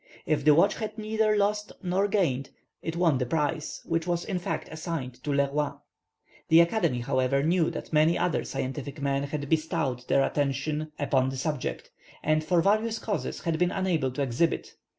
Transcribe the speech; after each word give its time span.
If 0.25 0.43
the 0.43 0.55
watch 0.55 0.77
had 0.77 0.97
neither 0.97 1.37
lost 1.37 1.71
or 1.91 2.07
gained, 2.07 2.49
it 2.81 2.95
won 2.95 3.19
the 3.19 3.25
prize, 3.27 3.81
which 3.85 4.07
was 4.07 4.25
in 4.25 4.39
fact 4.39 4.67
assigned 4.71 5.23
to 5.23 5.31
Le 5.31 5.51
Roy. 5.53 5.73
The 6.47 6.61
Academy, 6.61 7.01
however, 7.01 7.43
knew 7.43 7.69
that 7.69 7.93
many 7.93 8.17
other 8.17 8.43
scientific 8.43 8.99
men 8.99 9.21
had 9.21 9.47
bestowed 9.47 10.07
their 10.07 10.23
attention 10.23 10.91
upon 10.97 11.29
the 11.29 11.37
subject, 11.37 11.91
and 12.23 12.43
for 12.43 12.63
various 12.63 12.97
causes 12.97 13.41
had 13.41 13.59
been 13.59 13.69
unable 13.69 14.09
to 14.13 14.23
exhibit. 14.23 14.73